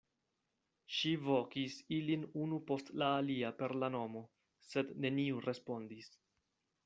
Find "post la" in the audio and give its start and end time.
2.71-3.11